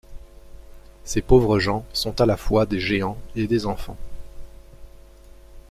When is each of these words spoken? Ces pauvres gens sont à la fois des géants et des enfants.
Ces 1.03 1.21
pauvres 1.21 1.59
gens 1.59 1.85
sont 1.93 2.21
à 2.21 2.25
la 2.25 2.35
fois 2.35 2.65
des 2.65 2.79
géants 2.79 3.19
et 3.35 3.45
des 3.45 3.67
enfants. 3.67 3.97